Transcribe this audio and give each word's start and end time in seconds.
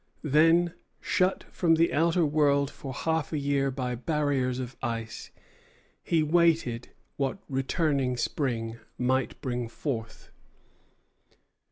Then, 0.23 0.73
shut 0.99 1.43
from 1.51 1.75
the 1.75 1.93
outer 1.93 2.25
world 2.25 2.71
for 2.71 2.91
half 2.91 3.31
a 3.31 3.37
year 3.37 3.69
by 3.69 3.93
barriers 3.93 4.57
of 4.57 4.75
ice, 4.81 5.29
he 6.01 6.23
waited 6.23 6.89
what 7.17 7.37
returning 7.47 8.17
spring 8.17 8.79
might 8.97 9.39
bright 9.41 9.69
forth. 9.69 10.31